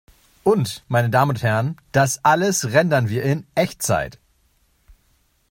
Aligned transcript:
Und, 0.41 0.83
meine 0.87 1.11
Damen 1.11 1.29
und 1.29 1.43
Herren, 1.43 1.77
das 1.91 2.25
alles 2.25 2.71
rendern 2.73 3.09
wir 3.09 3.21
in 3.21 3.45
Echtzeit! 3.53 4.17